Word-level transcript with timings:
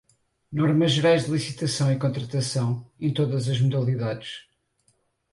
normas 0.51 0.93
gerais 0.93 1.25
de 1.27 1.31
licitação 1.31 1.93
e 1.93 1.99
contratação, 1.99 2.89
em 2.99 3.13
todas 3.13 3.47
as 3.47 3.61
modalidades 3.61 4.47